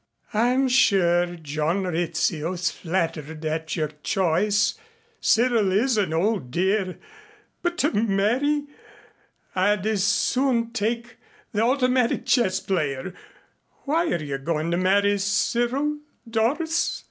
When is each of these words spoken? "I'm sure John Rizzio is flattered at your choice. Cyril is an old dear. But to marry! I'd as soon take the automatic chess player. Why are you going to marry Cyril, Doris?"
"I'm 0.33 0.67
sure 0.67 1.35
John 1.35 1.83
Rizzio 1.83 2.53
is 2.53 2.71
flattered 2.71 3.45
at 3.45 3.75
your 3.75 3.89
choice. 4.01 4.73
Cyril 5.19 5.71
is 5.71 5.95
an 5.95 6.11
old 6.11 6.49
dear. 6.49 6.97
But 7.61 7.77
to 7.77 7.91
marry! 7.93 8.65
I'd 9.53 9.85
as 9.85 10.03
soon 10.03 10.71
take 10.71 11.17
the 11.51 11.61
automatic 11.61 12.25
chess 12.25 12.59
player. 12.59 13.13
Why 13.83 14.07
are 14.07 14.23
you 14.23 14.39
going 14.39 14.71
to 14.71 14.77
marry 14.77 15.19
Cyril, 15.19 15.99
Doris?" 16.27 16.99